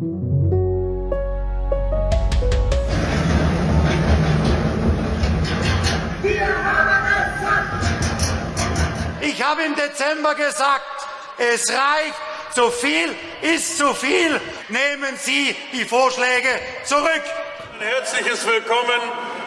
[0.00, 0.06] Ich
[9.42, 10.80] habe im Dezember gesagt,
[11.36, 12.14] es reicht,
[12.54, 14.40] zu viel ist zu viel.
[14.68, 16.48] Nehmen Sie die Vorschläge
[16.84, 17.22] zurück.
[17.78, 19.00] Ein herzliches Willkommen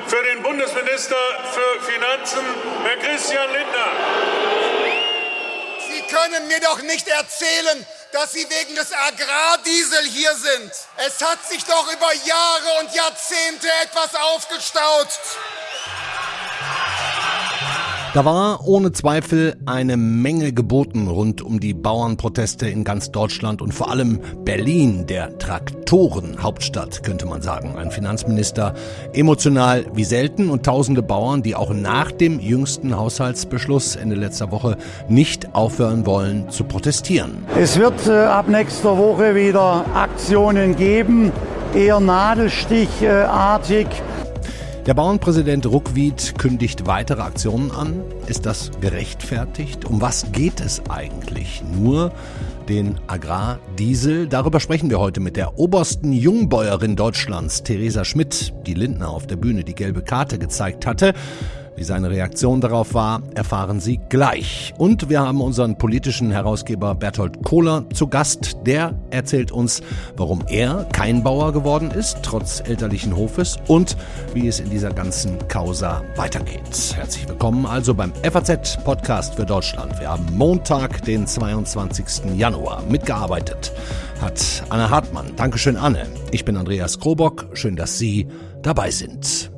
[0.05, 1.15] für den Bundesminister
[1.51, 2.45] für Finanzen,
[2.83, 3.87] Herr Christian Lindner.
[5.89, 10.71] Sie können mir doch nicht erzählen, dass Sie wegen des Agrardiesel hier sind.
[10.97, 15.07] Es hat sich doch über Jahre und Jahrzehnte etwas aufgestaut.
[18.13, 23.73] Da war ohne Zweifel eine Menge geboten rund um die Bauernproteste in ganz Deutschland und
[23.73, 27.75] vor allem Berlin, der Traktorenhauptstadt, könnte man sagen.
[27.75, 28.75] Ein Finanzminister
[29.13, 34.77] emotional wie selten und tausende Bauern, die auch nach dem jüngsten Haushaltsbeschluss Ende letzter Woche
[35.09, 37.43] nicht aufhören wollen zu protestieren.
[37.57, 41.31] Es wird äh, ab nächster Woche wieder Aktionen geben,
[41.73, 43.87] eher nadelstichartig.
[44.85, 48.03] Der Bauernpräsident Ruckwied kündigt weitere Aktionen an.
[48.27, 49.85] Ist das gerechtfertigt?
[49.85, 51.63] Um was geht es eigentlich?
[51.73, 52.11] Nur
[52.67, 54.27] den Agrardiesel?
[54.27, 59.37] Darüber sprechen wir heute mit der obersten Jungbäuerin Deutschlands, Theresa Schmidt, die Lindner auf der
[59.37, 61.13] Bühne die gelbe Karte gezeigt hatte.
[61.75, 64.73] Wie seine Reaktion darauf war, erfahren Sie gleich.
[64.77, 68.57] Und wir haben unseren politischen Herausgeber Berthold Kohler zu Gast.
[68.65, 69.81] Der erzählt uns,
[70.15, 73.97] warum er kein Bauer geworden ist, trotz elterlichen Hofes, und
[74.33, 76.93] wie es in dieser ganzen Causa weitergeht.
[76.95, 79.99] Herzlich willkommen also beim FAZ-Podcast für Deutschland.
[79.99, 82.35] Wir haben Montag, den 22.
[82.35, 82.83] Januar.
[82.87, 83.73] Mitgearbeitet
[84.21, 85.35] hat Anne Hartmann.
[85.35, 86.05] Dankeschön, Anne.
[86.31, 87.47] Ich bin Andreas Krobock.
[87.53, 88.27] Schön, dass Sie
[88.61, 89.52] dabei sind.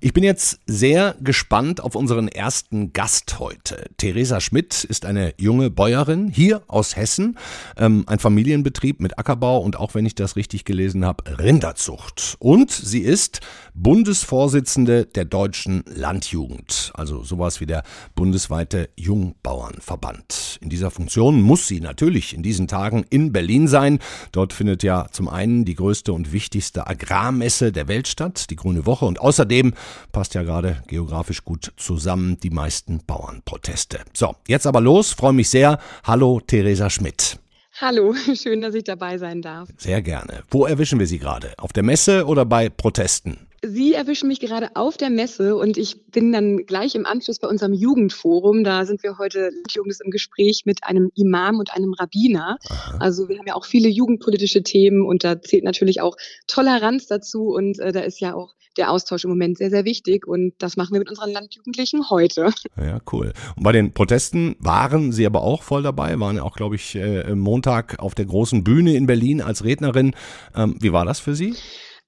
[0.00, 3.84] Ich bin jetzt sehr gespannt auf unseren ersten Gast heute.
[3.96, 7.36] Theresa Schmidt ist eine junge Bäuerin hier aus Hessen,
[7.76, 12.36] ähm, ein Familienbetrieb mit Ackerbau und auch wenn ich das richtig gelesen habe, Rinderzucht.
[12.38, 13.40] Und sie ist
[13.74, 17.82] Bundesvorsitzende der Deutschen Landjugend, also sowas wie der
[18.14, 20.58] bundesweite Jungbauernverband.
[20.60, 23.98] In dieser Funktion muss sie natürlich in diesen Tagen in Berlin sein.
[24.30, 28.86] Dort findet ja zum einen die größte und wichtigste Agrarmesse der Welt statt, die Grüne
[28.86, 29.74] Woche, und außerdem
[30.12, 34.00] Passt ja gerade geografisch gut zusammen, die meisten Bauernproteste.
[34.14, 35.78] So, jetzt aber los, freue mich sehr.
[36.04, 37.38] Hallo, Theresa Schmidt.
[37.80, 39.68] Hallo, schön, dass ich dabei sein darf.
[39.76, 40.42] Sehr gerne.
[40.50, 41.54] Wo erwischen wir Sie gerade?
[41.58, 43.47] Auf der Messe oder bei Protesten?
[43.64, 47.48] Sie erwischen mich gerade auf der Messe und ich bin dann gleich im Anschluss bei
[47.48, 48.62] unserem Jugendforum.
[48.62, 52.58] Da sind wir heute Jugend im Gespräch mit einem Imam und einem Rabbiner.
[52.68, 52.98] Aha.
[53.00, 57.48] Also wir haben ja auch viele jugendpolitische Themen und da zählt natürlich auch Toleranz dazu
[57.48, 60.76] und äh, da ist ja auch der Austausch im Moment sehr, sehr wichtig und das
[60.76, 62.50] machen wir mit unseren Landjugendlichen heute.
[62.76, 63.32] Ja, cool.
[63.56, 66.94] Und bei den Protesten waren Sie aber auch voll dabei, waren ja auch, glaube ich,
[66.94, 70.14] äh, Montag auf der großen Bühne in Berlin als Rednerin.
[70.54, 71.56] Ähm, wie war das für Sie?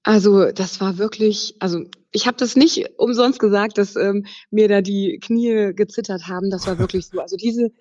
[0.03, 4.81] Also das war wirklich, also ich habe das nicht umsonst gesagt, dass ähm, mir da
[4.81, 6.49] die Knie gezittert haben.
[6.49, 7.19] Das war wirklich so.
[7.19, 7.71] Also diese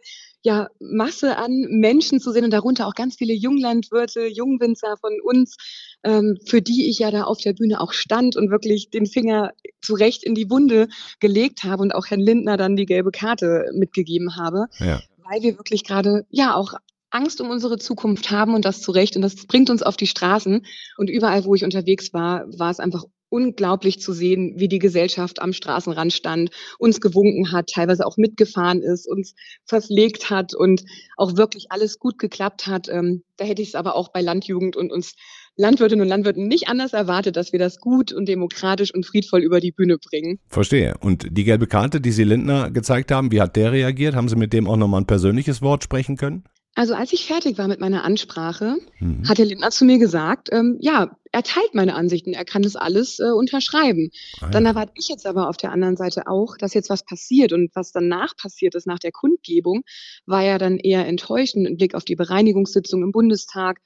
[0.43, 5.57] ja, Masse an Menschen zu sehen und darunter auch ganz viele Junglandwirte, Jungwinzer von uns,
[6.03, 9.53] ähm, für die ich ja da auf der Bühne auch stand und wirklich den Finger
[9.83, 10.89] zurecht in die Wunde
[11.21, 14.67] gelegt habe und auch Herrn Lindner dann die gelbe Karte mitgegeben habe.
[14.79, 15.01] Ja.
[15.31, 16.75] Weil wir wirklich gerade ja auch
[17.11, 19.17] Angst um unsere Zukunft haben und das zu Recht.
[19.17, 20.65] Und das bringt uns auf die Straßen.
[20.97, 25.41] Und überall, wo ich unterwegs war, war es einfach unglaublich zu sehen, wie die Gesellschaft
[25.41, 29.35] am Straßenrand stand, uns gewunken hat, teilweise auch mitgefahren ist, uns
[29.65, 30.83] verpflegt hat und
[31.17, 32.89] auch wirklich alles gut geklappt hat.
[32.89, 35.15] Ähm, da hätte ich es aber auch bei Landjugend und uns
[35.57, 39.61] Landwirtinnen und Landwirten nicht anders erwartet, dass wir das gut und demokratisch und friedvoll über
[39.61, 40.39] die Bühne bringen.
[40.49, 40.95] Verstehe.
[41.01, 44.15] Und die gelbe Karte, die Sie Lindner gezeigt haben, wie hat der reagiert?
[44.15, 46.45] Haben Sie mit dem auch nochmal ein persönliches Wort sprechen können?
[46.81, 49.29] Also als ich fertig war mit meiner Ansprache, mhm.
[49.29, 52.75] hat Herr Lindner zu mir gesagt, ähm, ja, er teilt meine Ansichten, er kann das
[52.75, 54.09] alles äh, unterschreiben.
[54.41, 54.51] Ah, ja.
[54.51, 57.71] Dann erwarte ich jetzt aber auf der anderen Seite auch, dass jetzt was passiert und
[57.75, 59.83] was danach passiert ist, nach der Kundgebung,
[60.25, 63.83] war ja dann eher enttäuschend im Blick auf die Bereinigungssitzung im Bundestag.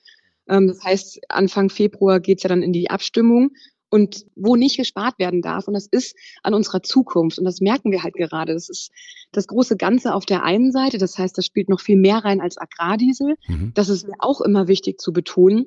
[0.49, 3.51] Ähm, das heißt, Anfang Februar geht's ja dann in die Abstimmung
[3.91, 5.69] und wo nicht gespart werden darf.
[5.69, 7.39] Und das ist an unserer Zukunft.
[7.39, 8.55] Und das merken wir halt gerade.
[8.55, 8.91] Das ist
[9.33, 10.99] das große Ganze auf der einen Seite.
[10.99, 13.37] Das heißt, das spielt noch viel mehr rein als Agrardiesel.
[13.47, 13.73] Mhm.
[13.75, 15.67] Das ist mir auch immer wichtig zu betonen.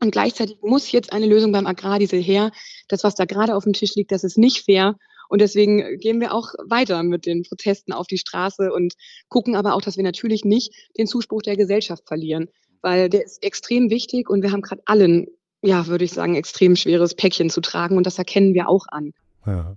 [0.00, 2.52] Und gleichzeitig muss jetzt eine Lösung beim Agrardiesel her.
[2.88, 4.96] Das, was da gerade auf dem Tisch liegt, das ist nicht fair.
[5.28, 8.94] Und deswegen gehen wir auch weiter mit den Protesten auf die Straße und
[9.28, 12.48] gucken aber auch, dass wir natürlich nicht den Zuspruch der Gesellschaft verlieren,
[12.80, 15.26] weil der ist extrem wichtig und wir haben gerade allen
[15.62, 19.12] ja, würde ich sagen, extrem schweres Päckchen zu tragen und das erkennen wir auch an.
[19.46, 19.76] Ja.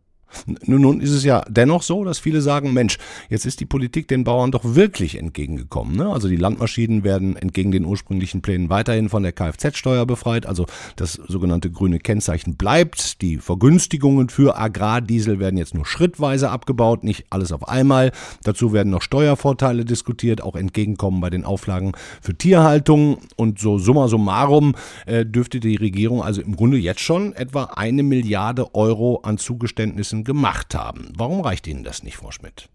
[0.65, 2.97] Nun ist es ja dennoch so, dass viele sagen, Mensch,
[3.29, 5.95] jetzt ist die Politik den Bauern doch wirklich entgegengekommen.
[5.95, 6.09] Ne?
[6.09, 10.45] Also die Landmaschinen werden entgegen den ursprünglichen Plänen weiterhin von der Kfz-Steuer befreit.
[10.45, 13.21] Also das sogenannte grüne Kennzeichen bleibt.
[13.21, 18.11] Die Vergünstigungen für Agrardiesel werden jetzt nur schrittweise abgebaut, nicht alles auf einmal.
[18.43, 23.19] Dazu werden noch Steuervorteile diskutiert, auch Entgegenkommen bei den Auflagen für Tierhaltung.
[23.35, 24.75] Und so summa summarum
[25.05, 30.20] äh, dürfte die Regierung also im Grunde jetzt schon etwa eine Milliarde Euro an Zugeständnissen
[30.23, 31.13] gemacht haben.
[31.15, 32.69] Warum reicht Ihnen das nicht, Frau Schmidt?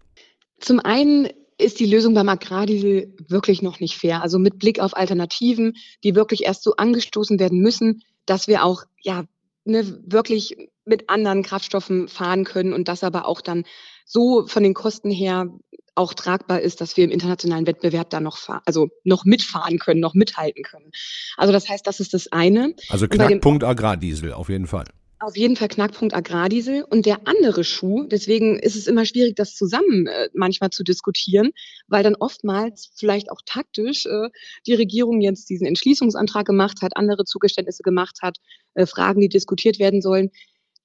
[0.59, 1.27] Zum einen
[1.57, 4.21] ist die Lösung beim Agrardiesel wirklich noch nicht fair.
[4.21, 5.73] Also mit Blick auf Alternativen,
[6.03, 9.25] die wirklich erst so angestoßen werden müssen, dass wir auch ja
[9.65, 10.55] ne, wirklich
[10.85, 13.63] mit anderen Kraftstoffen fahren können und das aber auch dann
[14.05, 15.47] so von den Kosten her
[15.95, 20.13] auch tragbar ist, dass wir im internationalen Wettbewerb da noch, also noch mitfahren können, noch
[20.13, 20.91] mithalten können.
[21.37, 22.75] Also das heißt, das ist das eine.
[22.89, 24.85] Also Knackpunkt Agrardiesel auf jeden Fall
[25.19, 26.83] auf jeden Fall Knackpunkt Agrardiesel.
[26.83, 31.51] Und der andere Schuh, deswegen ist es immer schwierig, das zusammen äh, manchmal zu diskutieren,
[31.87, 34.29] weil dann oftmals vielleicht auch taktisch äh,
[34.65, 38.37] die Regierung jetzt diesen Entschließungsantrag gemacht hat, andere Zugeständnisse gemacht hat,
[38.75, 40.29] äh, Fragen, die diskutiert werden sollen.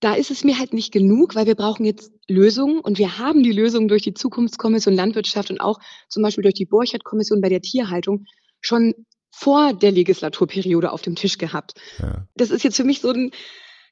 [0.01, 3.43] Da ist es mir halt nicht genug, weil wir brauchen jetzt Lösungen und wir haben
[3.45, 5.79] die Lösungen durch die Zukunftskommission Landwirtschaft und auch
[6.09, 8.25] zum Beispiel durch die Borchert-Kommission bei der Tierhaltung
[8.61, 8.95] schon
[9.31, 11.75] vor der Legislaturperiode auf dem Tisch gehabt.
[11.99, 12.27] Ja.
[12.35, 13.31] Das ist jetzt für mich so ein,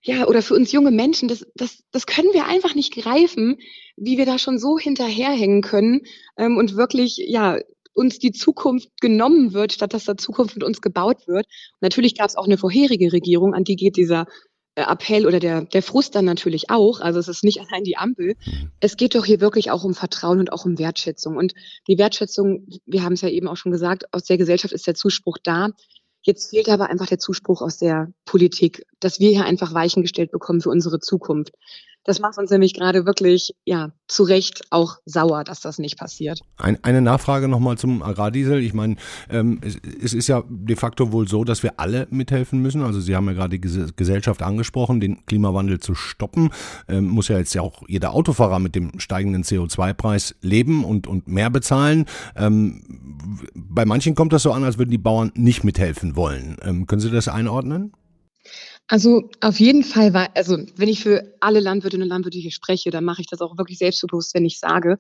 [0.02, 3.58] ja, oder für uns junge Menschen, das, das, das können wir einfach nicht greifen,
[3.96, 6.02] wie wir da schon so hinterherhängen können
[6.36, 7.58] ähm, und wirklich, ja,
[7.92, 11.46] uns die Zukunft genommen wird, statt dass da Zukunft mit uns gebaut wird.
[11.46, 14.26] Und natürlich gab es auch eine vorherige Regierung, an die geht dieser
[14.74, 17.00] äh, Appell oder der, der Frust dann natürlich auch.
[17.00, 18.36] Also es ist nicht allein die Ampel.
[18.44, 18.70] Mhm.
[18.80, 21.36] Es geht doch hier wirklich auch um Vertrauen und auch um Wertschätzung.
[21.36, 21.52] Und
[21.88, 24.94] die Wertschätzung, wir haben es ja eben auch schon gesagt, aus der Gesellschaft ist der
[24.94, 25.70] Zuspruch da.
[26.22, 30.30] Jetzt fehlt aber einfach der Zuspruch aus der Politik, dass wir hier einfach Weichen gestellt
[30.30, 31.54] bekommen für unsere Zukunft.
[32.04, 36.40] Das macht uns nämlich gerade wirklich, ja, zu Recht auch sauer, dass das nicht passiert.
[36.56, 38.62] Ein, eine Nachfrage nochmal zum Agrardiesel.
[38.62, 38.96] Ich meine,
[39.28, 42.82] ähm, es, es, ist ja de facto wohl so, dass wir alle mithelfen müssen.
[42.82, 46.50] Also Sie haben ja gerade die Gesellschaft angesprochen, den Klimawandel zu stoppen.
[46.88, 51.28] Ähm, muss ja jetzt ja auch jeder Autofahrer mit dem steigenden CO2-Preis leben und, und
[51.28, 52.06] mehr bezahlen.
[52.34, 52.82] Ähm,
[53.54, 56.56] bei manchen kommt das so an, als würden die Bauern nicht mithelfen wollen.
[56.62, 57.92] Ähm, können Sie das einordnen?
[58.90, 62.90] Also auf jeden Fall war, also wenn ich für alle Landwirtinnen und Landwirte hier spreche,
[62.90, 64.98] dann mache ich das auch wirklich selbstbewusst, wenn ich sage,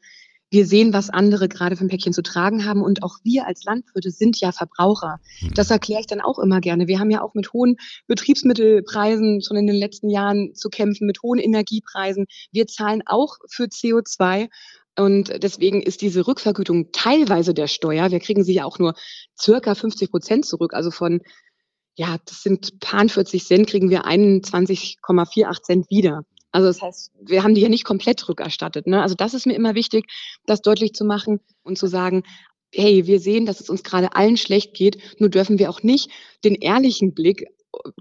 [0.48, 3.64] wir sehen, was andere gerade für ein Päckchen zu tragen haben und auch wir als
[3.64, 5.18] Landwirte sind ja Verbraucher.
[5.40, 5.54] Mhm.
[5.54, 6.86] Das erkläre ich dann auch immer gerne.
[6.86, 11.22] Wir haben ja auch mit hohen Betriebsmittelpreisen schon in den letzten Jahren zu kämpfen, mit
[11.24, 12.26] hohen Energiepreisen.
[12.52, 14.48] Wir zahlen auch für CO2
[14.96, 18.12] und deswegen ist diese Rückvergütung teilweise der Steuer.
[18.12, 18.94] Wir kriegen sie ja auch nur
[19.36, 21.20] circa 50 Prozent zurück, also von
[21.96, 26.24] ja, das sind paar 40 Cent, kriegen wir 21,48 Cent wieder.
[26.52, 28.86] Also das heißt, wir haben die ja nicht komplett rückerstattet.
[28.86, 29.02] Ne?
[29.02, 30.06] Also das ist mir immer wichtig,
[30.46, 32.24] das deutlich zu machen und zu sagen,
[32.72, 36.10] hey, wir sehen, dass es uns gerade allen schlecht geht, nur dürfen wir auch nicht
[36.44, 37.46] den ehrlichen Blick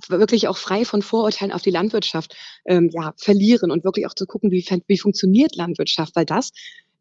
[0.07, 2.35] wirklich auch frei von Vorurteilen auf die Landwirtschaft
[2.65, 6.51] ähm, ja, verlieren und wirklich auch zu gucken, wie, wie funktioniert Landwirtschaft, weil das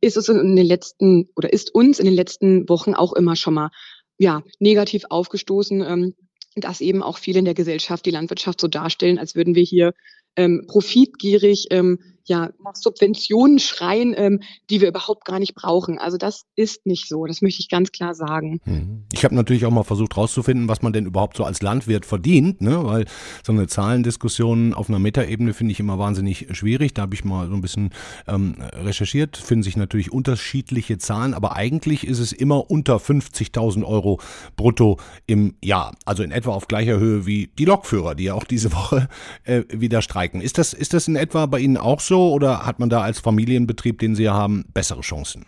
[0.00, 3.54] ist es in den letzten oder ist uns in den letzten Wochen auch immer schon
[3.54, 3.70] mal
[4.18, 5.80] ja, negativ aufgestoßen.
[5.82, 6.14] Ähm,
[6.56, 9.92] dass eben auch viele in der Gesellschaft die Landwirtschaft so darstellen, als würden wir hier
[10.36, 11.98] ähm, profitgierig ähm,
[12.28, 14.40] ja, nach Subventionen schreien, ähm,
[14.70, 15.98] die wir überhaupt gar nicht brauchen.
[15.98, 18.60] Also das ist nicht so, das möchte ich ganz klar sagen.
[18.64, 19.04] Mhm.
[19.12, 22.60] Ich habe natürlich auch mal versucht herauszufinden, was man denn überhaupt so als Landwirt verdient,
[22.60, 22.84] ne?
[22.84, 23.06] weil
[23.44, 26.94] so eine Zahlendiskussion auf einer Metaebene finde ich immer wahnsinnig schwierig.
[26.94, 27.90] Da habe ich mal so ein bisschen
[28.26, 34.20] ähm, recherchiert, finden sich natürlich unterschiedliche Zahlen, aber eigentlich ist es immer unter 50.000 Euro
[34.56, 35.94] brutto im Jahr.
[36.04, 39.08] Also in etwa auf gleicher Höhe wie die Lokführer, die ja auch diese Woche
[39.44, 40.42] äh, wieder streiken.
[40.42, 42.17] Ist das, ist das in etwa bei Ihnen auch so?
[42.18, 45.46] Oder hat man da als Familienbetrieb, den Sie ja haben, bessere Chancen?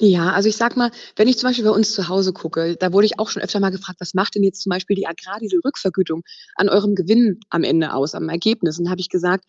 [0.00, 2.92] Ja, also ich sag mal, wenn ich zum Beispiel bei uns zu Hause gucke, da
[2.92, 6.22] wurde ich auch schon öfter mal gefragt, was macht denn jetzt zum Beispiel die Agrardiesel-Rückvergütung
[6.54, 8.78] an eurem Gewinn am Ende aus, am Ergebnis?
[8.78, 9.44] Und dann habe ich gesagt,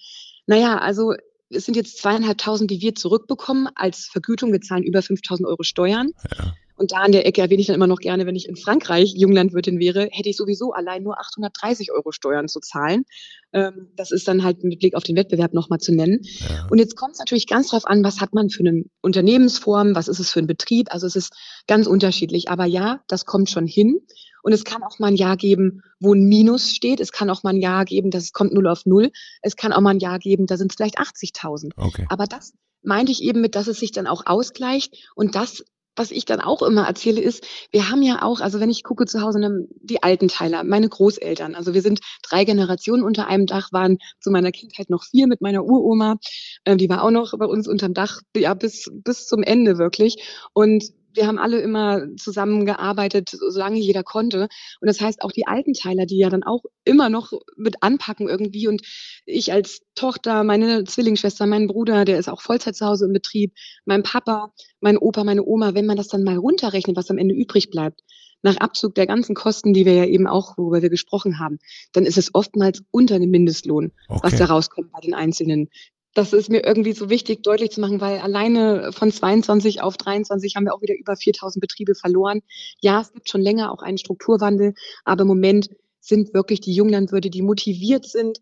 [0.48, 1.14] naja, also
[1.52, 4.52] es sind jetzt zweieinhalbtausend, die wir zurückbekommen als Vergütung.
[4.52, 6.12] Wir zahlen über 5000 Euro Steuern.
[6.38, 6.54] Ja.
[6.80, 9.14] Und da an der Ecke erwähne ich dann immer noch gerne, wenn ich in Frankreich
[9.14, 13.04] Junglandwirtin wäre, hätte ich sowieso allein nur 830 Euro Steuern zu zahlen.
[13.52, 16.22] Ähm, das ist dann halt mit Blick auf den Wettbewerb nochmal zu nennen.
[16.24, 16.68] Ja.
[16.70, 20.08] Und jetzt kommt es natürlich ganz drauf an, was hat man für eine Unternehmensform, was
[20.08, 20.94] ist es für ein Betrieb.
[20.94, 21.34] Also es ist
[21.68, 22.50] ganz unterschiedlich.
[22.50, 24.00] Aber ja, das kommt schon hin.
[24.42, 27.02] Und es kann auch mal ein Jahr geben, wo ein Minus steht.
[27.02, 29.12] Es kann auch mal ein Jahr geben, das kommt null auf null.
[29.42, 31.72] Es kann auch mal ein Jahr geben, da sind es vielleicht 80.000.
[31.76, 32.06] Okay.
[32.08, 34.96] Aber das meinte ich eben mit, dass es sich dann auch ausgleicht.
[35.16, 35.66] Und das
[36.00, 39.06] was ich dann auch immer erzähle, ist, wir haben ja auch, also wenn ich gucke
[39.06, 43.74] zu Hause, ne, die Altenteiler, meine Großeltern, also wir sind drei Generationen unter einem Dach,
[43.74, 46.15] waren zu meiner Kindheit noch vier mit meiner Uroma,
[46.63, 50.24] äh, die war auch noch bei uns unterm Dach, ja, bis, bis zum Ende wirklich.
[50.53, 54.48] Und wir haben alle immer zusammengearbeitet, solange jeder konnte.
[54.82, 58.68] Und das heißt auch die Altenteiler, die ja dann auch immer noch mit anpacken irgendwie.
[58.68, 58.82] Und
[59.25, 63.54] ich als Tochter, meine Zwillingsschwester, mein Bruder, der ist auch Vollzeit zu Hause im Betrieb,
[63.86, 67.36] mein Papa, mein Opa, meine Oma, wenn man das dann mal runterrechnet, was am Ende
[67.36, 68.01] übrig bleibt,
[68.42, 71.60] nach Abzug der ganzen Kosten, die wir ja eben auch, worüber wir gesprochen haben,
[71.92, 74.20] dann ist es oftmals unter dem Mindestlohn, okay.
[74.24, 75.70] was da rauskommt bei den Einzelnen
[76.13, 80.56] das ist mir irgendwie so wichtig, deutlich zu machen, weil alleine von 22 auf 23
[80.56, 82.42] haben wir auch wieder über 4000 Betriebe verloren.
[82.82, 84.74] Ja, es gibt schon länger auch einen Strukturwandel,
[85.06, 88.39] aber im Moment sind wirklich die Junglandwirte, die motiviert sind,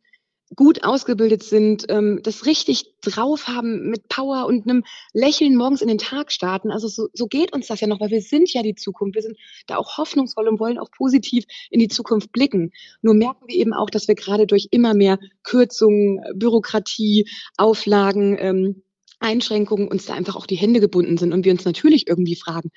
[0.55, 5.87] gut ausgebildet sind, ähm, das richtig drauf haben, mit Power und einem Lächeln morgens in
[5.87, 6.71] den Tag starten.
[6.71, 9.15] Also so, so geht uns das ja noch, weil wir sind ja die Zukunft.
[9.15, 9.37] Wir sind
[9.67, 12.71] da auch hoffnungsvoll und wollen auch positiv in die Zukunft blicken.
[13.01, 17.27] Nur merken wir eben auch, dass wir gerade durch immer mehr Kürzungen, Bürokratie,
[17.57, 18.83] Auflagen, ähm,
[19.19, 22.69] Einschränkungen uns da einfach auch die Hände gebunden sind und wir uns natürlich irgendwie fragen,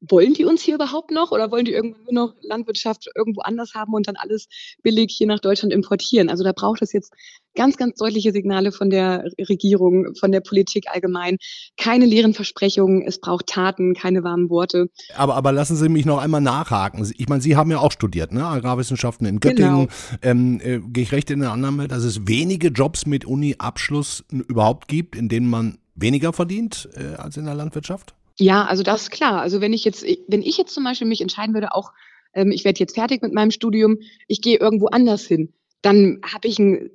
[0.00, 3.74] wollen die uns hier überhaupt noch oder wollen die irgendwann nur noch Landwirtschaft irgendwo anders
[3.74, 4.48] haben und dann alles
[4.82, 6.28] billig hier nach Deutschland importieren?
[6.28, 7.12] Also da braucht es jetzt
[7.54, 11.38] ganz, ganz deutliche Signale von der Regierung, von der Politik allgemein.
[11.76, 14.90] Keine leeren Versprechungen, es braucht Taten, keine warmen Worte.
[15.16, 17.10] Aber, aber lassen Sie mich noch einmal nachhaken.
[17.16, 18.44] Ich meine, Sie haben ja auch studiert, ne?
[18.44, 19.88] Agrarwissenschaften in Göttingen.
[19.88, 20.20] Genau.
[20.22, 24.88] Ähm, äh, Gehe ich recht in der Annahme, dass es wenige Jobs mit Uni-Abschluss überhaupt
[24.88, 28.15] gibt, in denen man weniger verdient äh, als in der Landwirtschaft?
[28.38, 29.40] Ja, also das ist klar.
[29.40, 31.92] Also wenn ich jetzt, wenn ich jetzt zum Beispiel mich entscheiden würde, auch
[32.34, 36.48] ähm, ich werde jetzt fertig mit meinem Studium, ich gehe irgendwo anders hin, dann habe
[36.48, 36.90] ich ein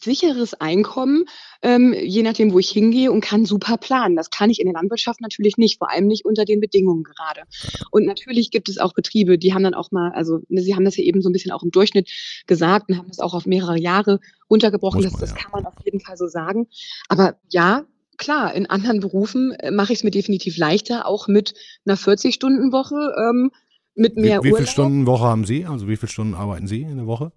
[0.00, 1.24] sicheres Einkommen,
[1.60, 4.16] ähm, je nachdem, wo ich hingehe und kann super planen.
[4.16, 7.42] Das kann ich in der Landwirtschaft natürlich nicht, vor allem nicht unter den Bedingungen gerade.
[7.90, 10.84] Und natürlich gibt es auch Betriebe, die haben dann auch mal, also ne, Sie haben
[10.84, 12.10] das ja eben so ein bisschen auch im Durchschnitt
[12.46, 15.02] gesagt und haben das auch auf mehrere Jahre runtergebrochen.
[15.02, 16.68] Das, das kann man auf jeden Fall so sagen.
[17.08, 17.84] Aber ja,
[18.22, 23.14] klar, in anderen Berufen äh, mache ich es mir definitiv leichter, auch mit einer 40-Stunden-Woche,
[23.18, 23.50] ähm,
[23.94, 25.66] mit mehr Wie, wie viele Stunden Woche haben Sie?
[25.66, 27.32] Also wie viele Stunden arbeiten Sie in der Woche?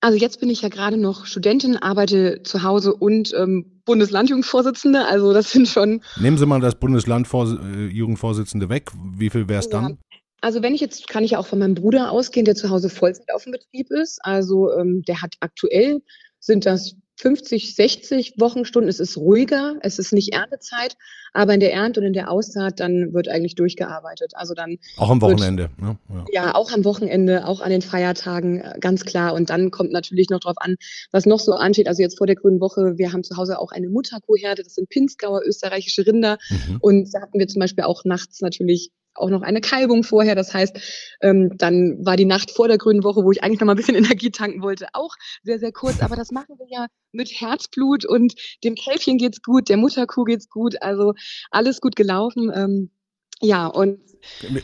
[0.00, 5.06] Also jetzt bin ich ja gerade noch Studentin, arbeite zu Hause und ähm, Bundeslandjugendvorsitzende.
[5.06, 6.02] Also das sind schon.
[6.20, 8.92] Nehmen Sie mal das Bundeslandjugendvorsitzende weg.
[9.16, 9.88] Wie viel wäre es dann?
[9.88, 9.96] Ja.
[10.42, 12.90] Also wenn ich jetzt, kann ich ja auch von meinem Bruder ausgehen, der zu Hause
[12.90, 14.20] Vollzeit auf dem Betrieb ist.
[14.22, 16.02] Also ähm, der hat aktuell,
[16.38, 18.88] sind das 50, 60 Wochenstunden.
[18.88, 20.96] Es ist ruhiger, es ist nicht Erntezeit,
[21.32, 24.32] aber in der Ernte und in der Aussaat dann wird eigentlich durchgearbeitet.
[24.34, 25.70] Also dann auch am Wochenende.
[25.76, 25.98] Wird, ne?
[26.32, 26.44] ja.
[26.44, 26.54] ja.
[26.54, 29.34] auch am Wochenende, auch an den Feiertagen, äh, ganz klar.
[29.34, 30.76] Und dann kommt natürlich noch drauf an,
[31.10, 31.88] was noch so ansteht.
[31.88, 34.88] Also jetzt vor der Grünen Woche, wir haben zu Hause auch eine Mutterkuhherde, das sind
[34.88, 36.38] Pinzgauer österreichische Rinder.
[36.50, 36.78] Mhm.
[36.80, 40.34] Und da hatten wir zum Beispiel auch nachts natürlich auch noch eine Kalbung vorher.
[40.34, 43.66] Das heißt, ähm, dann war die Nacht vor der grünen Woche, wo ich eigentlich noch
[43.66, 46.00] mal ein bisschen Energie tanken wollte, auch sehr, sehr kurz.
[46.00, 50.48] Aber das machen wir ja mit Herzblut und dem Kälbchen geht's gut, der Mutterkuh geht's
[50.48, 50.82] gut.
[50.82, 51.14] Also
[51.50, 52.52] alles gut gelaufen.
[52.54, 52.90] Ähm,
[53.40, 53.98] ja, und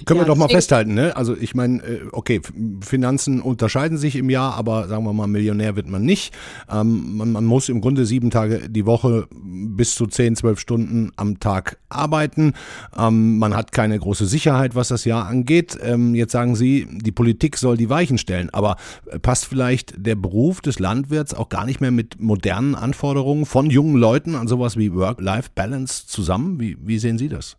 [0.04, 1.16] können ja, wir doch mal festhalten, ne?
[1.16, 2.40] Also ich meine, äh, okay,
[2.80, 6.34] Finanzen unterscheiden sich im Jahr, aber sagen wir mal, Millionär wird man nicht.
[6.70, 11.12] Ähm, man, man, muss im Grunde sieben Tage die Woche bis zu zehn, zwölf Stunden
[11.16, 12.54] am Tag arbeiten.
[12.96, 15.78] Ähm, man hat keine große Sicherheit, was das Jahr angeht.
[15.82, 18.76] Ähm, jetzt sagen Sie, die Politik soll die Weichen stellen, aber
[19.22, 23.96] passt vielleicht der Beruf des Landwirts auch gar nicht mehr mit modernen Anforderungen von jungen
[23.96, 26.58] Leuten an sowas wie Work-Life-Balance zusammen?
[26.58, 27.56] Wie, wie sehen Sie das?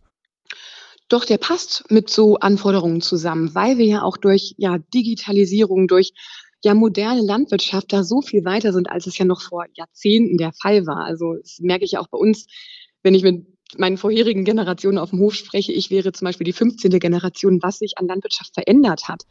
[1.14, 6.12] Doch, der passt mit so Anforderungen zusammen, weil wir ja auch durch ja, Digitalisierung, durch
[6.64, 10.52] ja moderne Landwirtschaft da so viel weiter sind, als es ja noch vor Jahrzehnten der
[10.60, 11.04] Fall war.
[11.04, 12.48] Also das merke ich ja auch bei uns,
[13.04, 13.46] wenn ich mit
[13.78, 16.90] meinen vorherigen Generationen auf dem Hof spreche, ich wäre zum Beispiel die 15.
[16.98, 19.22] Generation, was sich an Landwirtschaft verändert hat.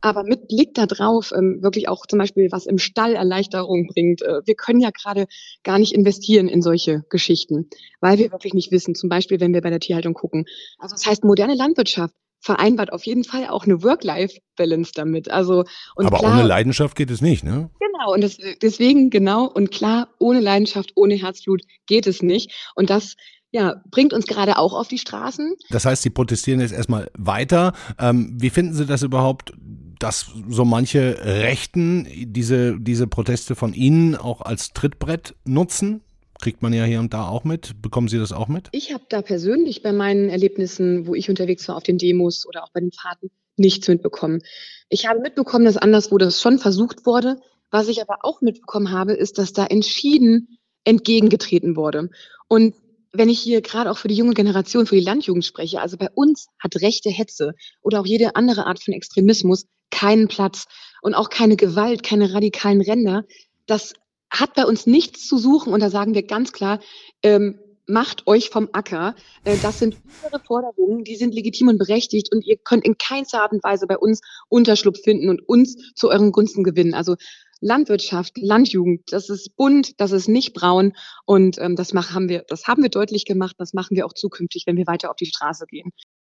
[0.00, 4.22] Aber mit Blick darauf, ähm, wirklich auch zum Beispiel, was im Stall Erleichterung bringt.
[4.22, 5.26] Äh, wir können ja gerade
[5.62, 7.68] gar nicht investieren in solche Geschichten,
[8.00, 10.46] weil wir wirklich nicht wissen, zum Beispiel, wenn wir bei der Tierhaltung gucken.
[10.78, 15.30] Also das heißt, moderne Landwirtschaft vereinbart auf jeden Fall auch eine Work-Life-Balance damit.
[15.30, 17.70] Also, und Aber klar, ohne Leidenschaft geht es nicht, ne?
[17.78, 22.72] Genau, und das, deswegen genau und klar, ohne Leidenschaft, ohne Herzblut geht es nicht.
[22.74, 23.14] Und das
[23.52, 25.54] ja, bringt uns gerade auch auf die Straßen.
[25.70, 27.74] Das heißt, Sie protestieren jetzt erstmal weiter.
[27.98, 29.52] Ähm, wie finden Sie das überhaupt,
[29.98, 36.00] dass so manche Rechten diese, diese Proteste von Ihnen auch als Trittbrett nutzen?
[36.40, 37.80] Kriegt man ja hier und da auch mit.
[37.82, 38.68] Bekommen Sie das auch mit?
[38.72, 42.64] Ich habe da persönlich bei meinen Erlebnissen, wo ich unterwegs war auf den Demos oder
[42.64, 44.40] auch bei den Fahrten, nichts mitbekommen.
[44.88, 47.36] Ich habe mitbekommen, dass anderswo das schon versucht wurde.
[47.70, 52.10] Was ich aber auch mitbekommen habe, ist, dass da entschieden entgegengetreten wurde.
[52.48, 52.74] Und
[53.12, 56.08] wenn ich hier gerade auch für die junge Generation, für die Landjugend spreche, also bei
[56.14, 60.64] uns hat rechte Hetze oder auch jede andere Art von Extremismus keinen Platz
[61.02, 63.24] und auch keine Gewalt, keine radikalen Ränder.
[63.66, 63.94] Das
[64.30, 66.80] hat bei uns nichts zu suchen und da sagen wir ganz klar,
[67.22, 69.14] ähm, macht euch vom Acker.
[69.44, 73.42] Äh, das sind unsere Forderungen, die sind legitim und berechtigt und ihr könnt in keinster
[73.42, 76.94] Art und Weise bei uns Unterschlupf finden und uns zu euren Gunsten gewinnen.
[76.94, 77.16] Also
[77.62, 80.92] Landwirtschaft, Landjugend, das ist bunt, das ist nicht braun
[81.24, 84.12] und ähm, das machen, haben wir, das haben wir deutlich gemacht, das machen wir auch
[84.12, 85.90] zukünftig, wenn wir weiter auf die Straße gehen.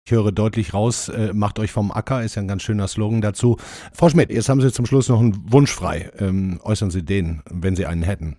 [0.07, 3.21] Ich höre deutlich raus, äh, macht euch vom Acker, ist ja ein ganz schöner Slogan
[3.21, 3.57] dazu.
[3.93, 6.13] Frau Schmidt, jetzt haben Sie zum Schluss noch einen Wunsch frei.
[6.19, 8.39] Ähm, äußern Sie den, wenn Sie einen hätten.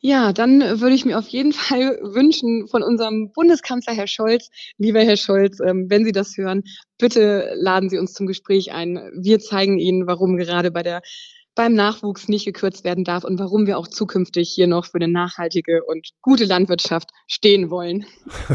[0.00, 5.00] Ja, dann würde ich mir auf jeden Fall wünschen von unserem Bundeskanzler Herr Scholz, lieber
[5.00, 6.62] Herr Scholz, ähm, wenn Sie das hören,
[6.98, 9.00] bitte laden Sie uns zum Gespräch ein.
[9.18, 11.02] Wir zeigen Ihnen, warum gerade bei der
[11.56, 15.08] beim Nachwuchs nicht gekürzt werden darf und warum wir auch zukünftig hier noch für eine
[15.08, 18.06] nachhaltige und gute Landwirtschaft stehen wollen.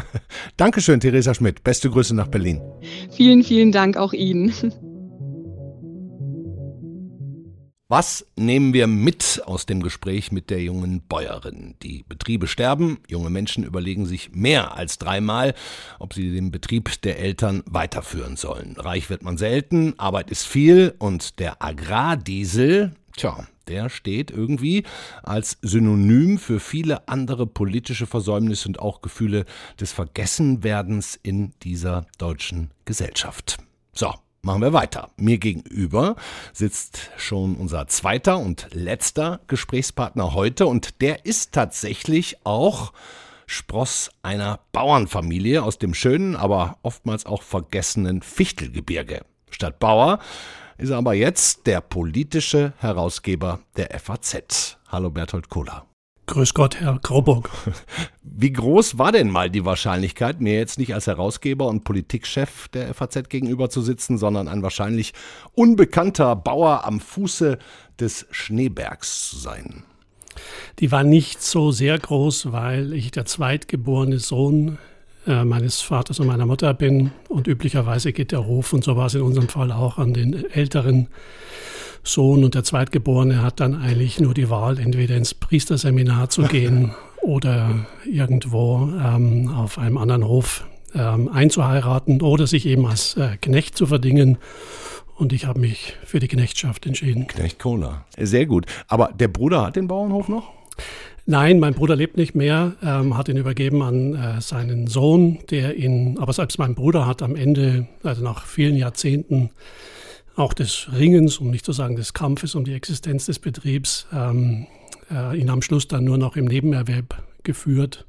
[0.57, 1.63] Dankeschön, Theresa Schmidt.
[1.63, 2.61] Beste Grüße nach Berlin.
[3.11, 4.53] Vielen, vielen Dank auch Ihnen.
[7.91, 11.75] Was nehmen wir mit aus dem Gespräch mit der jungen Bäuerin?
[11.83, 15.53] Die Betriebe sterben, junge Menschen überlegen sich mehr als dreimal,
[15.99, 18.77] ob sie den Betrieb der Eltern weiterführen sollen.
[18.77, 24.85] Reich wird man selten, Arbeit ist viel und der Agrardiesel, tja, der steht irgendwie
[25.21, 29.43] als Synonym für viele andere politische Versäumnisse und auch Gefühle
[29.81, 33.57] des Vergessenwerdens in dieser deutschen Gesellschaft.
[33.91, 35.11] So, Machen wir weiter.
[35.17, 36.15] Mir gegenüber
[36.51, 42.91] sitzt schon unser zweiter und letzter Gesprächspartner heute und der ist tatsächlich auch
[43.45, 49.25] Spross einer Bauernfamilie aus dem schönen, aber oftmals auch vergessenen Fichtelgebirge.
[49.51, 50.17] Statt Bauer
[50.79, 54.77] ist er aber jetzt der politische Herausgeber der FAZ.
[54.87, 55.90] Hallo Berthold Kohler.
[56.27, 57.49] Grüß Gott, Herr Grauburg.
[58.23, 62.93] Wie groß war denn mal die Wahrscheinlichkeit, mir jetzt nicht als Herausgeber und Politikchef der
[62.93, 65.13] FAZ gegenüber zu sitzen, sondern ein wahrscheinlich
[65.53, 67.57] unbekannter Bauer am Fuße
[67.99, 69.83] des Schneebergs zu sein?
[70.79, 74.77] Die war nicht so sehr groß, weil ich der zweitgeborene Sohn
[75.27, 79.05] äh, meines Vaters und meiner Mutter bin und üblicherweise geht der Hof, und so war
[79.07, 81.07] es in unserem Fall auch, an den älteren
[82.03, 86.93] Sohn und der Zweitgeborene hat dann eigentlich nur die Wahl, entweder ins Priesterseminar zu gehen
[87.21, 93.77] oder irgendwo ähm, auf einem anderen Hof ähm, einzuheiraten oder sich eben als äh, Knecht
[93.77, 94.37] zu verdingen.
[95.15, 97.27] Und ich habe mich für die Knechtschaft entschieden.
[97.27, 98.05] Knecht Cola.
[98.17, 98.65] Sehr gut.
[98.87, 100.49] Aber der Bruder hat den Bauernhof noch?
[101.25, 105.75] Nein, mein Bruder lebt nicht mehr, ähm, hat ihn übergeben an äh, seinen Sohn, der
[105.77, 109.51] ihn, aber selbst mein Bruder hat am Ende, also nach vielen Jahrzehnten,
[110.35, 114.65] auch des Ringens, um nicht zu sagen des Kampfes um die Existenz des Betriebs, ähm,
[115.11, 118.05] äh, ihn am Schluss dann nur noch im Nebenerwerb geführt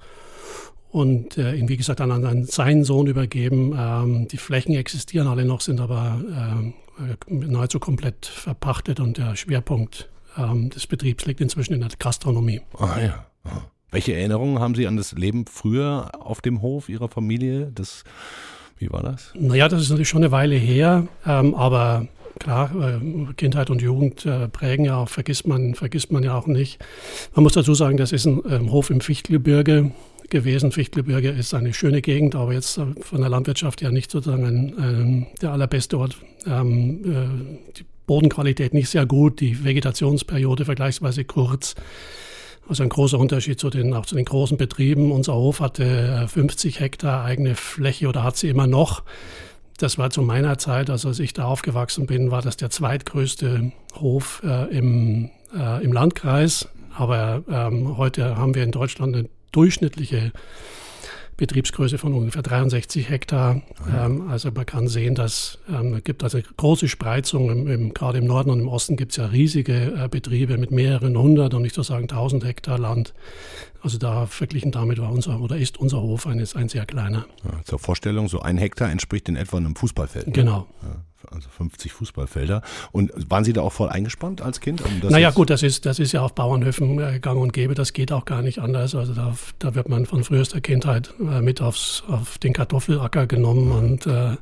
[0.91, 3.75] und äh, ihn, wie gesagt, dann an seinen Sohn übergeben.
[3.79, 10.09] Ähm, die Flächen existieren alle noch, sind aber äh, nahezu komplett verpachtet und der Schwerpunkt
[10.37, 12.61] ähm, des Betriebs liegt inzwischen in der Gastronomie.
[12.79, 13.27] Ah ja.
[13.91, 17.71] Welche Erinnerungen haben Sie an das Leben früher auf dem Hof Ihrer Familie?
[17.75, 18.05] Das
[18.83, 19.33] wie war das?
[19.39, 22.09] Naja, das ist natürlich schon eine Weile her, ähm, aber
[22.41, 26.49] klar, äh, Kindheit und Jugend äh, prägen ja auch, vergisst man, vergisst man ja auch
[26.49, 26.85] nicht.
[27.35, 29.93] Man muss dazu sagen, das ist ein ähm, Hof im Fichtelgebirge
[30.31, 30.73] gewesen.
[30.73, 34.79] Fichtelgebirge ist eine schöne Gegend, aber jetzt äh, von der Landwirtschaft ja nicht sozusagen ein,
[34.79, 36.17] ein, der allerbeste Ort.
[36.45, 41.75] Ähm, äh, die Bodenqualität nicht sehr gut, die Vegetationsperiode vergleichsweise kurz.
[42.69, 45.11] Also ein großer Unterschied zu den, auch zu den großen Betrieben.
[45.11, 49.03] Unser Hof hatte 50 äh, Hektar eigene Fläche oder hat sie immer noch.
[49.79, 53.73] Das war zu meiner Zeit, also als ich da aufgewachsen bin, war das der zweitgrößte
[53.97, 56.69] Hof äh, im, äh, im Landkreis.
[56.95, 60.33] Aber ähm, heute haben wir in Deutschland eine durchschnittliche
[61.37, 63.63] Betriebsgröße von ungefähr 63 Hektar.
[63.79, 67.51] Ah ähm, also man kann sehen, dass ähm, es gibt also große Spreizung.
[67.51, 70.71] Im, im, gerade im Norden und im Osten gibt es ja riesige äh, Betriebe mit
[70.71, 73.15] mehreren hundert und nicht zu sagen tausend Hektar Land.
[73.83, 77.27] Also da verglichen damit war unser oder ist unser Hof ein, ein sehr kleiner.
[77.45, 80.29] Ja, zur Vorstellung, so ein Hektar entspricht in etwa einem Fußballfeld.
[80.29, 80.33] Ne?
[80.33, 80.67] Genau.
[80.83, 82.63] Ja also 50 Fußballfelder.
[82.91, 84.83] Und waren Sie da auch voll eingespannt als Kind?
[84.83, 87.75] Um naja, gut, das ist, das ist ja auf Bauernhöfen äh, gang und gäbe.
[87.75, 88.95] Das geht auch gar nicht anders.
[88.95, 93.73] Also da, da wird man von frühester Kindheit äh, mit aufs, auf den Kartoffelacker genommen
[93.73, 94.37] und äh, äh,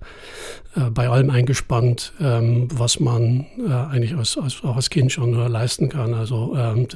[0.90, 6.14] bei allem eingespannt, ähm, was man eigentlich als, als, auch als Kind schon leisten kann.
[6.14, 6.86] Also ähm,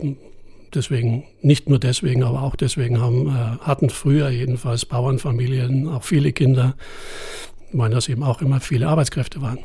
[0.75, 6.33] deswegen, nicht nur deswegen, aber auch deswegen haben, äh, hatten früher jedenfalls Bauernfamilien auch viele
[6.33, 6.75] Kinder,
[7.73, 9.59] weil das eben auch immer viele Arbeitskräfte waren.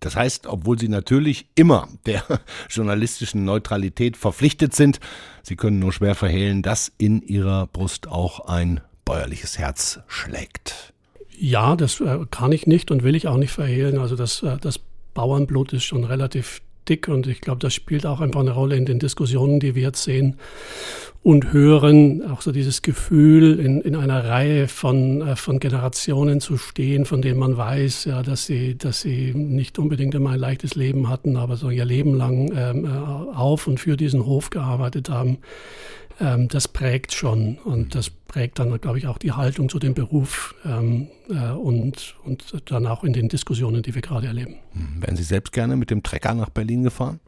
[0.00, 2.22] Das heißt, obwohl Sie natürlich immer der
[2.70, 5.00] journalistischen Neutralität verpflichtet sind,
[5.42, 10.92] Sie können nur schwer verhehlen, dass in Ihrer Brust auch ein bäuerliches Herz schlägt.
[11.36, 13.98] Ja, das äh, kann ich nicht und will ich auch nicht verhehlen.
[13.98, 14.80] Also das, äh, das
[15.14, 18.86] Bauernblut ist schon relativ dick und ich glaube, das spielt auch einfach eine Rolle in
[18.86, 20.36] den Diskussionen, die wir jetzt sehen
[21.22, 22.22] und hören.
[22.30, 27.22] Auch so dieses Gefühl, in, in einer Reihe von, äh, von Generationen zu stehen, von
[27.22, 31.36] denen man weiß, ja, dass sie, dass sie nicht unbedingt immer ein leichtes Leben hatten,
[31.36, 35.38] aber so ihr Leben lang ähm, äh, auf und für diesen Hof gearbeitet haben
[36.20, 39.94] ähm, das prägt schon und das prägt dann, glaube ich, auch die Haltung zu dem
[39.94, 44.56] Beruf ähm, äh, und, und dann auch in den Diskussionen, die wir gerade erleben.
[44.72, 47.20] Hm, wären Sie selbst gerne mit dem Trecker nach Berlin gefahren?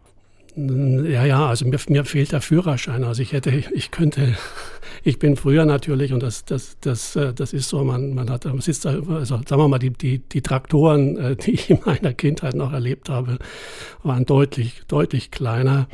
[0.57, 3.05] Ja, ja, also mir, mir, fehlt der Führerschein.
[3.05, 4.35] Also ich hätte, ich könnte,
[5.05, 8.45] ich bin früher natürlich und das, das, das, äh, das ist so, man, man hat,
[8.45, 11.79] man sitzt da, also sagen wir mal, die, die, die Traktoren, äh, die ich in
[11.85, 13.39] meiner Kindheit noch erlebt habe,
[14.03, 15.89] waren deutlich, deutlich kleiner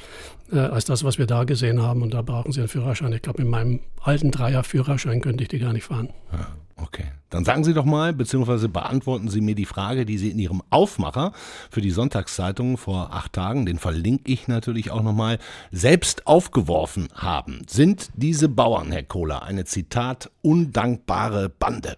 [0.53, 2.03] äh, als das, was wir da gesehen haben.
[2.03, 3.13] Und da brauchen Sie einen Führerschein.
[3.13, 6.11] Ich glaube, mit meinem alten Dreier-Führerschein könnte ich die gar nicht fahren.
[6.33, 7.05] Ja, okay.
[7.31, 10.63] Dann sagen Sie doch mal, beziehungsweise beantworten Sie mir die Frage, die Sie in Ihrem
[10.71, 11.33] Aufmacher
[11.71, 15.39] für die Sonntagszeitung vor acht Tagen, den verlinke ich natürlich auch nochmal,
[15.73, 17.63] selbst aufgeworfen haben.
[17.69, 21.97] Sind diese Bauern, Herr Kohler, eine Zitat undankbare Bande?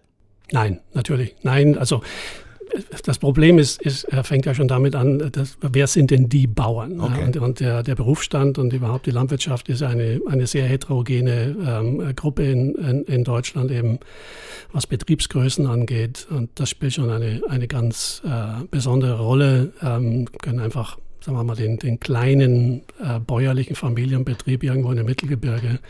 [0.51, 1.37] Nein, natürlich.
[1.43, 2.03] Nein, also
[3.05, 6.47] das Problem ist, ist, er fängt ja schon damit an, dass, wer sind denn die
[6.47, 7.01] Bauern?
[7.01, 7.25] Okay.
[7.25, 12.15] Und, und der, der, Berufsstand und überhaupt die Landwirtschaft ist eine, eine sehr heterogene ähm,
[12.15, 13.99] Gruppe in, in, in, Deutschland, eben
[14.73, 16.27] was Betriebsgrößen angeht.
[16.31, 19.73] Und das spielt schon eine, eine ganz äh, besondere Rolle.
[19.83, 25.05] Ähm, können einfach sagen wir mal, den, den kleinen äh, bäuerlichen Familienbetrieb irgendwo in der
[25.05, 25.81] Mittelgebirge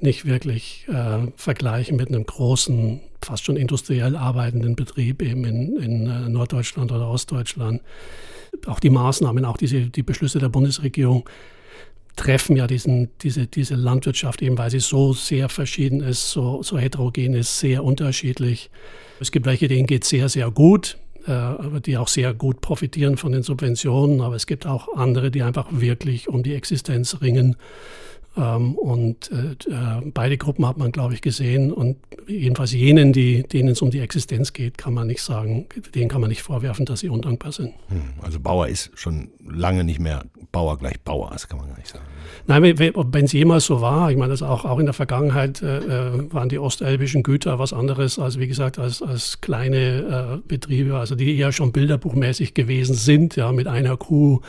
[0.00, 6.06] nicht wirklich äh, vergleichen mit einem großen, fast schon industriell arbeitenden Betrieb eben in, in
[6.06, 7.82] äh, Norddeutschland oder Ostdeutschland.
[8.66, 11.28] Auch die Maßnahmen, auch diese, die Beschlüsse der Bundesregierung
[12.16, 16.78] treffen ja diesen, diese, diese Landwirtschaft eben, weil sie so sehr verschieden ist, so, so
[16.78, 18.70] heterogen ist, sehr unterschiedlich.
[19.20, 23.16] Es gibt welche, denen geht es sehr, sehr gut, äh, die auch sehr gut profitieren
[23.16, 27.56] von den Subventionen, aber es gibt auch andere, die einfach wirklich um die Existenz ringen
[28.40, 31.72] und äh, äh, beide Gruppen hat man, glaube ich, gesehen.
[31.72, 36.08] Und jedenfalls jenen, die, denen es um die Existenz geht, kann man nicht sagen, denen
[36.08, 37.74] kann man nicht vorwerfen, dass sie undankbar sind.
[37.88, 41.76] Hm, also Bauer ist schon lange nicht mehr Bauer gleich Bauer, das kann man gar
[41.76, 42.04] nicht sagen.
[42.46, 45.78] Nein, wenn es jemals so war, ich meine, das auch, auch in der Vergangenheit äh,
[45.78, 50.96] äh, waren die ostelbischen Güter was anderes als, wie gesagt, als, als kleine äh, Betriebe,
[50.96, 54.40] also die eher schon bilderbuchmäßig gewesen sind, ja, mit einer Kuh,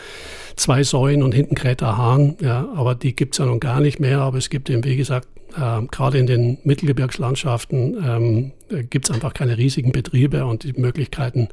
[0.56, 3.75] zwei Säuen und hinten kräht der Hahn, ja, aber die gibt es ja nun gar
[3.80, 8.52] nicht mehr, aber es gibt eben, wie gesagt, äh, gerade in den Mittelgebirgslandschaften ähm,
[8.90, 11.50] gibt es einfach keine riesigen Betriebe und die Möglichkeiten,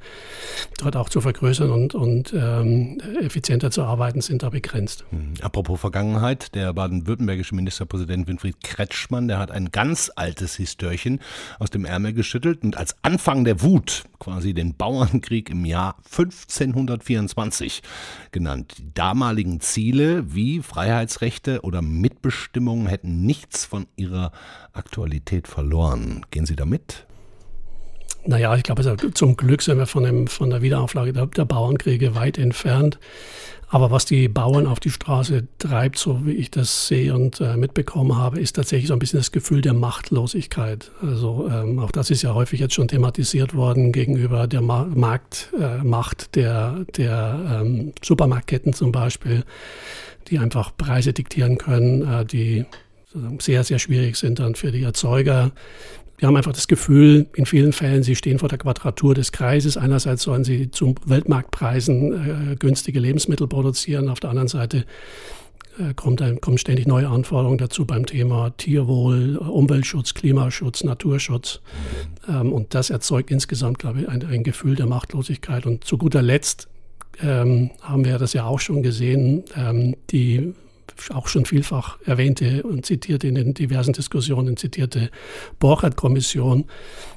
[0.78, 5.04] dort auch zu vergrößern und, und ähm, effizienter zu arbeiten, sind da begrenzt.
[5.10, 5.34] Hm.
[5.40, 11.20] Apropos Vergangenheit, der baden-württembergische Ministerpräsident Winfried Kretschmann, der hat ein ganz altes Histörchen
[11.58, 17.82] aus dem Ärmel geschüttelt und als Anfang der Wut quasi den Bauernkrieg im Jahr 1524
[18.30, 18.74] genannt.
[18.78, 24.30] Die damaligen Ziele wie Freiheitsrechte oder Mitbestimmung hätten nichts von ihrer
[24.72, 26.24] Aktualität verloren.
[26.30, 27.01] Gehen Sie damit?
[28.24, 32.14] Naja, ich glaube, zum Glück sind wir von, dem, von der Wiederauflage der, der, Bauernkriege
[32.14, 32.98] weit entfernt.
[33.68, 37.56] Aber was die Bauern auf die Straße treibt, so wie ich das sehe und äh,
[37.56, 40.90] mitbekommen habe, ist tatsächlich so ein bisschen das Gefühl der Machtlosigkeit.
[41.00, 46.24] Also ähm, auch das ist ja häufig jetzt schon thematisiert worden gegenüber der Ma Marktmacht
[46.24, 49.42] äh, der, der ähm, Supermarktketten zum Beispiel,
[50.28, 52.66] die einfach Preise diktieren können, äh, die
[53.38, 55.52] sehr, sehr schwierig sind dann für die Erzeuger.
[56.22, 59.76] Wir haben einfach das Gefühl, in vielen Fällen, sie stehen vor der Quadratur des Kreises.
[59.76, 64.84] Einerseits sollen sie zu Weltmarktpreisen äh, günstige Lebensmittel produzieren, auf der anderen Seite
[65.80, 71.60] äh, kommt, ein, kommen ständig neue Anforderungen dazu beim Thema Tierwohl, Umweltschutz, Klimaschutz, Naturschutz.
[72.28, 75.66] Ähm, und das erzeugt insgesamt, glaube ich, ein, ein Gefühl der Machtlosigkeit.
[75.66, 76.68] Und zu guter Letzt
[77.20, 80.54] ähm, haben wir das ja auch schon gesehen, ähm, die
[81.10, 85.10] auch schon vielfach erwähnte und zitierte in den diversen Diskussionen zitierte
[85.58, 86.64] Borchardt-Kommission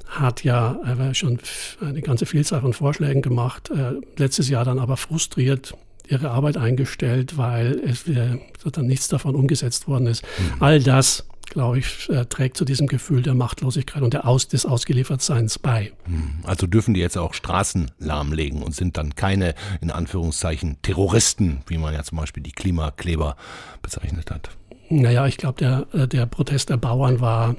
[0.08, 0.80] hat ja
[1.14, 1.40] schon
[1.82, 5.74] eine ganze Vielzahl von Vorschlägen gemacht, äh, letztes Jahr dann aber frustriert
[6.08, 10.24] ihre Arbeit eingestellt, weil es dann nichts davon umgesetzt worden ist.
[10.24, 10.62] Mhm.
[10.62, 14.66] All das glaube ich, äh, trägt zu diesem Gefühl der Machtlosigkeit und der Aus des
[14.66, 15.92] Ausgeliefertseins bei.
[16.06, 16.40] Hm.
[16.44, 21.78] Also dürfen die jetzt auch Straßen lahmlegen und sind dann keine, in Anführungszeichen, Terroristen, wie
[21.78, 23.36] man ja zum Beispiel die Klimakleber
[23.82, 24.50] bezeichnet hat.
[24.90, 27.56] Naja, ich glaube, der, äh, der Protest der Bauern war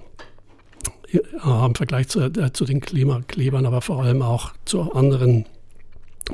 [1.13, 5.47] äh, im Vergleich zu, zu den Klimaklebern, aber vor allem auch zu anderen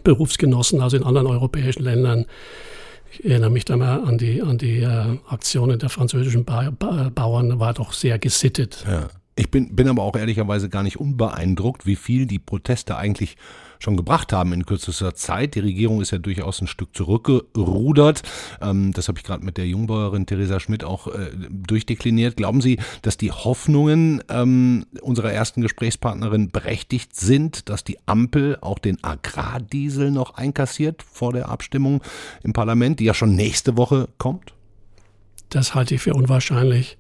[0.05, 2.27] Berufsgenossen, also in anderen europäischen Ländern,
[3.13, 7.11] ich erinnere mich da mal an die, an die äh, Aktionen der französischen ba ba
[7.15, 8.85] Bauern, war doch sehr gesittet.
[8.87, 9.09] Ja.
[9.35, 13.37] Ich bin, bin aber auch ehrlicherweise gar nicht unbeeindruckt, wie viel die Proteste eigentlich
[13.83, 15.55] schon gebracht haben in kürzester Zeit.
[15.55, 18.23] Die Regierung ist ja durchaus ein Stück zurückgerudert.
[18.61, 22.37] Ähm, das habe ich gerade mit der Jungbäuerin Theresa Schmidt auch äh, durchdekliniert.
[22.37, 28.79] Glauben Sie, dass die Hoffnungen ähm, unserer ersten Gesprächspartnerin berechtigt sind, dass die Ampel auch
[28.79, 32.03] den Agrardiesel noch einkassiert vor der Abstimmung
[32.43, 34.55] im Parlament, die ja schon nächste Woche kommt?
[35.49, 36.97] Das halte ich für unwahrscheinlich,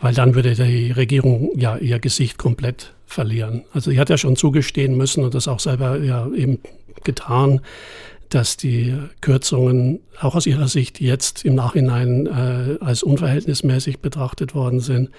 [0.00, 3.64] weil dann würde die Regierung ja ihr Gesicht komplett verlieren.
[3.72, 6.58] Also sie hat ja schon zugestehen müssen und das auch selber ja eben
[7.04, 7.60] getan,
[8.28, 14.80] dass die Kürzungen auch aus ihrer Sicht jetzt im Nachhinein äh, als unverhältnismäßig betrachtet worden
[14.80, 15.10] sind.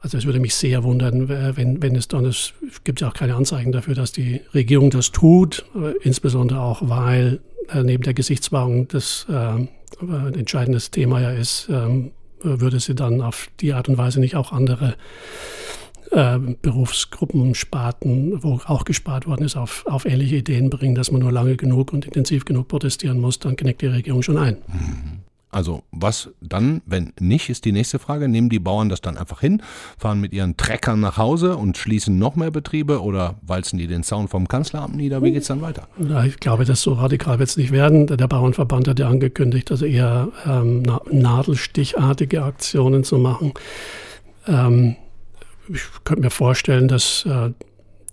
[0.00, 3.36] Also es würde mich sehr wundern, wenn, wenn es dann, es gibt ja auch keine
[3.36, 8.88] Anzeigen dafür, dass die Regierung das tut, äh, insbesondere auch, weil äh, neben der Gesichtswahrung
[8.88, 13.98] das äh, ein entscheidendes Thema ja ist, ähm, würde sie dann auf die Art und
[13.98, 14.96] Weise nicht auch andere
[16.10, 21.22] äh, Berufsgruppen, Sparten, wo auch gespart worden ist, auf, auf ähnliche Ideen bringen, dass man
[21.22, 24.58] nur lange genug und intensiv genug protestieren muss, dann knickt die Regierung schon ein.
[24.68, 25.21] Mhm.
[25.52, 28.26] Also was dann, wenn nicht, ist die nächste Frage.
[28.26, 29.62] Nehmen die Bauern das dann einfach hin,
[29.98, 34.02] fahren mit ihren Treckern nach Hause und schließen noch mehr Betriebe oder walzen die den
[34.02, 35.22] Zaun vom Kanzleramt nieder?
[35.22, 35.86] Wie geht es dann weiter?
[35.98, 38.06] Ja, ich glaube, das so radikal wird es nicht werden.
[38.06, 43.52] Der Bauernverband hat ja angekündigt, also eher ähm, nadelstichartige Aktionen zu machen.
[44.46, 44.96] Ähm,
[45.68, 47.50] ich könnte mir vorstellen, dass äh,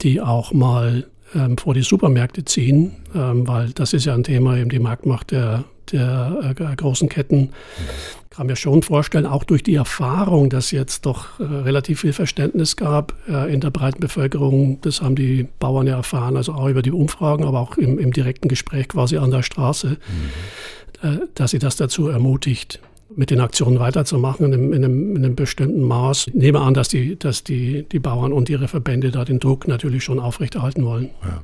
[0.02, 4.58] die auch mal ähm, vor die Supermärkte ziehen, ähm, weil das ist ja ein Thema,
[4.58, 7.49] eben die Marktmacht der, der äh, großen Ketten.
[8.23, 12.13] Ich kann mir schon vorstellen, auch durch die Erfahrung, dass jetzt doch äh, relativ viel
[12.13, 16.67] Verständnis gab äh, in der breiten Bevölkerung, das haben die Bauern ja erfahren, also auch
[16.67, 19.97] über die Umfragen, aber auch im, im direkten Gespräch quasi an der Straße,
[21.04, 21.08] mhm.
[21.08, 22.80] äh, dass sie das dazu ermutigt,
[23.15, 26.28] mit den Aktionen weiterzumachen in einem, in einem, in einem bestimmten Maß.
[26.28, 29.67] Ich nehme an, dass die, dass die, die Bauern und ihre Verbände da den Druck
[29.67, 31.10] natürlich schon aufrechterhalten wollen.
[31.23, 31.43] Ja.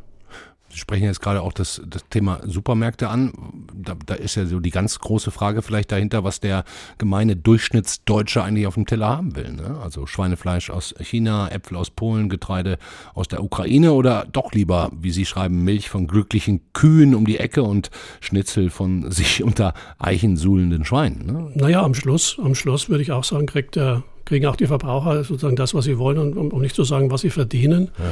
[0.69, 3.31] Sie sprechen jetzt gerade auch das, das Thema Supermärkte an.
[3.73, 6.65] Da, da, ist ja so die ganz große Frage vielleicht dahinter, was der
[6.97, 9.53] gemeine Durchschnittsdeutsche eigentlich auf dem Teller haben will.
[9.53, 9.79] Ne?
[9.81, 12.77] Also Schweinefleisch aus China, Äpfel aus Polen, Getreide
[13.13, 17.37] aus der Ukraine oder doch lieber, wie Sie schreiben, Milch von glücklichen Kühen um die
[17.37, 21.25] Ecke und Schnitzel von sich unter Eichen suhlenden Schweinen.
[21.25, 21.51] Ne?
[21.53, 25.23] Naja, am Schluss, am Schluss würde ich auch sagen, kriegt der kriegen auch die Verbraucher
[25.23, 27.91] sozusagen das, was sie wollen, und, um, nicht zu sagen, was sie verdienen.
[27.97, 28.05] Ja.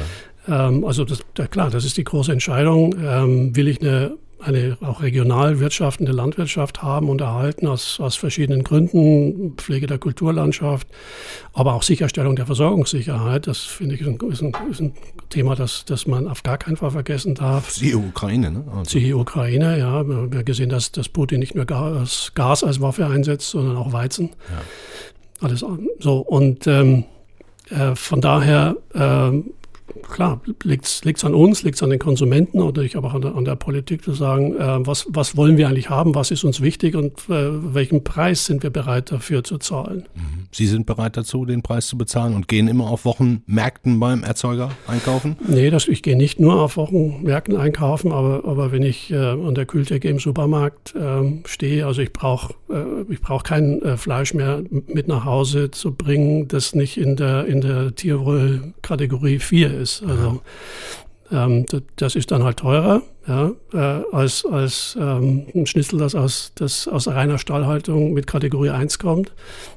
[0.48, 2.94] Ähm, also das, da, klar, das ist die große Entscheidung.
[3.02, 8.62] Ähm, will ich eine, eine auch regional wirtschaftende Landwirtschaft haben und erhalten aus, aus verschiedenen
[8.62, 10.88] Gründen, Pflege der Kulturlandschaft,
[11.52, 13.46] aber auch Sicherstellung der Versorgungssicherheit.
[13.46, 14.92] Das finde ich ist ein, ist ein, ist ein
[15.30, 17.74] Thema, das, das man auf gar keinen Fall vergessen darf.
[17.78, 18.64] Die Ukraine, ne?
[18.76, 18.98] Also.
[18.98, 20.06] Die Ukraine, ja.
[20.06, 23.92] Wir haben gesehen, dass, dass Putin nicht nur Gas, Gas als Waffe einsetzt, sondern auch
[23.92, 24.30] Weizen.
[24.50, 24.60] Ja.
[25.40, 25.64] Alles
[25.98, 26.18] so.
[26.18, 27.04] Und ähm,
[27.70, 29.42] äh, von daher äh,
[30.02, 33.22] klar, liegt es an uns, liegt es an den Konsumenten und natürlich aber auch an
[33.22, 36.44] der, an der Politik zu sagen, äh, was, was wollen wir eigentlich haben, was ist
[36.44, 40.04] uns wichtig und äh, welchen Preis sind wir bereit dafür zu zahlen.
[40.14, 40.46] Mhm.
[40.50, 44.70] Sie sind bereit dazu, den Preis zu bezahlen und gehen immer auf Wochenmärkten beim Erzeuger
[44.86, 45.36] einkaufen?
[45.46, 49.54] Nee, das, ich gehe nicht nur auf Wochenmärkten einkaufen, aber, aber wenn ich äh, an
[49.54, 54.34] der Kühltheke im Supermarkt ähm, stehe, also ich brauche äh, ich brauch kein äh, Fleisch
[54.34, 60.02] mehr mit nach Hause zu bringen, das nicht in der, in der Tierwohl-Kategorie 4 ist.
[60.02, 60.40] Also
[61.30, 66.52] ähm, das ist dann halt teurer ja, äh, als, als ähm, ein Schnitzel, das aus,
[66.56, 69.32] das aus reiner Stallhaltung mit Kategorie 1 kommt.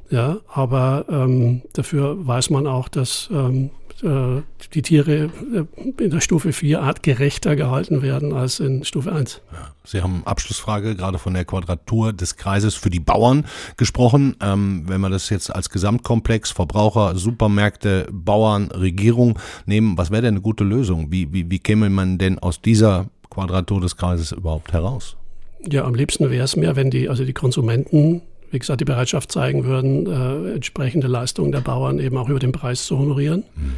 [0.09, 3.69] Ja, aber ähm, dafür weiß man auch, dass ähm,
[4.03, 4.41] äh,
[4.73, 9.41] die Tiere äh, in der Stufe 4 artgerechter gehalten werden als in Stufe 1.
[9.51, 13.45] Ja, Sie haben Abschlussfrage gerade von der Quadratur des Kreises für die Bauern
[13.77, 14.35] gesprochen.
[14.41, 20.35] Ähm, wenn wir das jetzt als Gesamtkomplex Verbraucher, Supermärkte, Bauern, Regierung nehmen, was wäre denn
[20.35, 21.11] eine gute Lösung?
[21.11, 25.17] Wie, wie, wie käme man denn aus dieser Quadratur des Kreises überhaupt heraus?
[25.65, 29.31] Ja, am liebsten wäre es mir, wenn die, also die Konsumenten wie gesagt, die Bereitschaft
[29.31, 33.43] zeigen würden, äh, entsprechende Leistungen der Bauern eben auch über den Preis zu honorieren.
[33.55, 33.73] Mhm.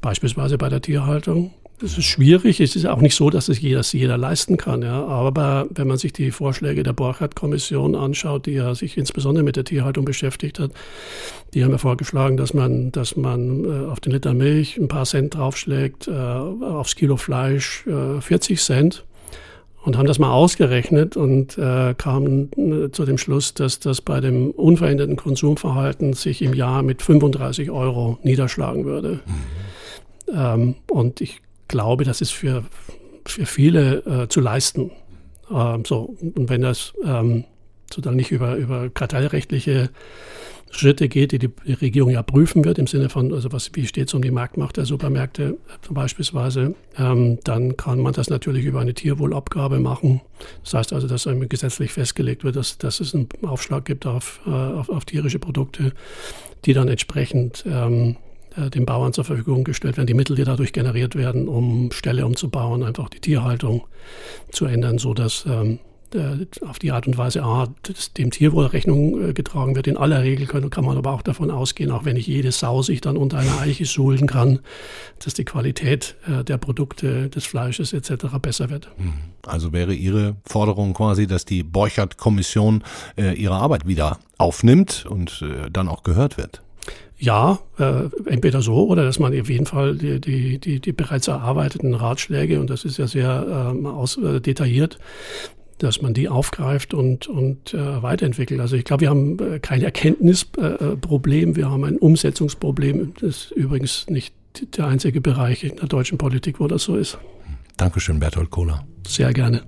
[0.00, 1.52] Beispielsweise bei der Tierhaltung.
[1.80, 2.60] Das ist schwierig.
[2.60, 4.82] Es ist auch nicht so, dass es jeder, jeder leisten kann.
[4.82, 5.06] Ja.
[5.06, 9.64] Aber wenn man sich die Vorschläge der Borchardt-Kommission anschaut, die ja sich insbesondere mit der
[9.64, 10.72] Tierhaltung beschäftigt hat,
[11.54, 15.06] die haben ja vorgeschlagen, dass man, dass man äh, auf den Liter Milch ein paar
[15.06, 19.04] Cent draufschlägt, äh, aufs Kilo Fleisch äh, 40 Cent
[19.82, 24.20] und haben das mal ausgerechnet und äh, kamen äh, zu dem Schluss, dass das bei
[24.20, 29.20] dem unveränderten Konsumverhalten sich im Jahr mit 35 Euro niederschlagen würde.
[29.24, 30.34] Mhm.
[30.34, 32.64] Ähm, und ich glaube, das ist für,
[33.24, 34.90] für viele äh, zu leisten.
[35.50, 37.44] Ähm, so, und wenn das ähm,
[37.92, 39.90] sozusagen nicht über, über kartellrechtliche
[40.70, 44.08] Schritte geht, die die Regierung ja prüfen wird, im Sinne von, also was, wie steht
[44.08, 45.58] es um die Marktmacht der Supermärkte
[45.90, 50.20] beispielsweise, ähm, dann kann man das natürlich über eine Tierwohlabgabe machen.
[50.62, 54.50] Das heißt also, dass gesetzlich festgelegt wird, dass, dass es einen Aufschlag gibt auf, äh,
[54.50, 55.92] auf, auf tierische Produkte,
[56.64, 58.16] die dann entsprechend ähm,
[58.56, 62.24] äh, den Bauern zur Verfügung gestellt werden, die Mittel, die dadurch generiert werden, um Ställe
[62.24, 63.82] umzubauen, einfach die Tierhaltung
[64.50, 65.89] zu ändern, so dass ähm, äh,
[66.66, 67.68] auf die Art und Weise A,
[68.16, 69.86] dem Tierwohl Rechnung äh, getragen wird.
[69.86, 72.82] In aller Regel kann, kann man aber auch davon ausgehen, auch wenn nicht jede Sau
[72.82, 74.60] sich dann unter einer Eiche schulen kann,
[75.24, 78.26] dass die Qualität äh, der Produkte, des Fleisches etc.
[78.40, 78.88] besser wird.
[78.96, 79.14] Hm.
[79.46, 82.84] Also wäre Ihre Forderung quasi, dass die Borchert-Kommission
[83.16, 86.62] ihre Arbeit wieder aufnimmt und dann auch gehört wird?
[87.20, 91.28] Ja, äh, entweder so oder dass man auf jeden Fall die, die, die, die bereits
[91.28, 94.98] erarbeiteten Ratschläge, und das ist ja sehr ähm, aus, äh, detailliert,
[95.82, 98.60] dass man die aufgreift und, und äh, weiterentwickelt.
[98.60, 103.14] Also ich glaube, wir haben äh, kein Erkenntnisproblem, wir haben ein Umsetzungsproblem.
[103.20, 104.34] Das ist übrigens nicht
[104.76, 107.18] der einzige Bereich in der deutschen Politik, wo das so ist.
[107.76, 108.84] Dankeschön, Bertolt Kohler.
[109.06, 109.62] Sehr gerne.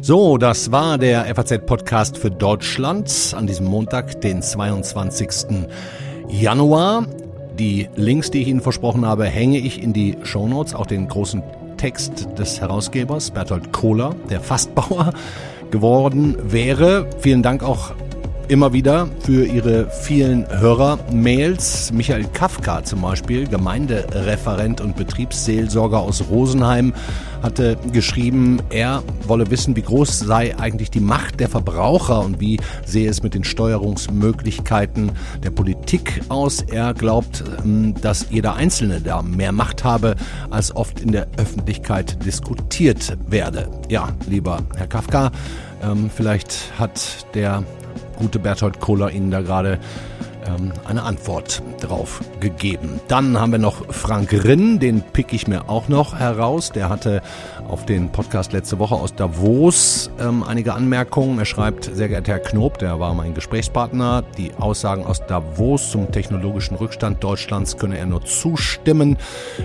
[0.00, 5.68] So, das war der FAZ-Podcast für Deutschland an diesem Montag, den 22.
[6.28, 7.06] Januar.
[7.58, 11.42] Die Links, die ich Ihnen versprochen habe, hänge ich in die Shownotes, auch den großen
[11.76, 15.12] Text des Herausgebers Bertolt Kohler, der Fastbauer
[15.70, 17.08] geworden wäre.
[17.18, 17.92] Vielen Dank auch
[18.48, 21.92] immer wieder für Ihre vielen Hörer-Mails.
[21.92, 26.94] Michael Kafka zum Beispiel, Gemeindereferent und Betriebsseelsorger aus Rosenheim,
[27.42, 32.58] hatte geschrieben, er wolle wissen, wie groß sei eigentlich die Macht der Verbraucher und wie
[32.84, 36.62] sehe es mit den Steuerungsmöglichkeiten der Politik aus.
[36.62, 40.16] Er glaubt, ähm, dass jeder Einzelne da mehr Macht habe,
[40.50, 43.68] als oft in der Öffentlichkeit diskutiert werde.
[43.90, 45.30] Ja, lieber Herr Kafka,
[45.82, 47.62] ähm, vielleicht hat der
[48.18, 49.78] gute Berthold Kohler Ihnen da gerade
[50.48, 53.00] ähm, eine Antwort drauf gegeben.
[53.08, 56.70] Dann haben wir noch Frank Rinn, den pick ich mir auch noch heraus.
[56.72, 57.22] Der hatte
[57.68, 61.38] auf den Podcast letzte Woche aus Davos ähm, einige Anmerkungen.
[61.38, 66.10] Er schreibt, sehr geehrter Herr Knob, der war mein Gesprächspartner, die Aussagen aus Davos zum
[66.10, 69.18] technologischen Rückstand Deutschlands könne er nur zustimmen.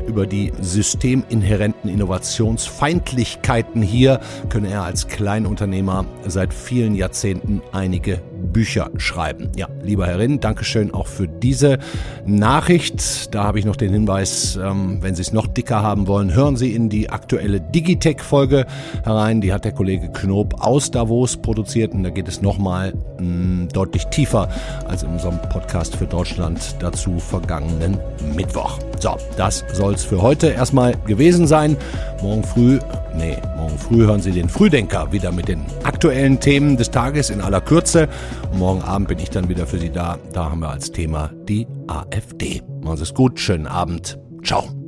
[0.07, 8.21] Über die systeminhärenten Innovationsfeindlichkeiten hier könne er als Kleinunternehmer seit vielen Jahrzehnten einige
[8.53, 9.51] Bücher schreiben.
[9.55, 11.79] Ja, lieber Herr Rinn, Dankeschön auch für diese
[12.25, 13.33] Nachricht.
[13.33, 16.55] Da habe ich noch den Hinweis, ähm, wenn Sie es noch dicker haben wollen, hören
[16.55, 18.65] Sie in die aktuelle Digitech-Folge
[19.03, 19.41] herein.
[19.41, 24.05] Die hat der Kollege Knob aus Davos produziert und da geht es nochmal mm, deutlich
[24.07, 24.47] tiefer
[24.87, 27.97] als in unserem Podcast für Deutschland dazu vergangenen
[28.35, 28.79] Mittwoch.
[28.99, 31.75] So, das soll es für heute erstmal gewesen sein.
[32.21, 32.79] Morgen früh,
[33.17, 37.41] nee, morgen früh hören Sie den Frühdenker wieder mit den aktuellen Themen des Tages in
[37.41, 38.07] aller Kürze.
[38.53, 40.17] Morgen Abend bin ich dann wieder für Sie da.
[40.31, 42.61] Da haben wir als Thema die AfD.
[42.81, 44.19] Machen Sie es gut, schönen Abend.
[44.43, 44.82] Ciao.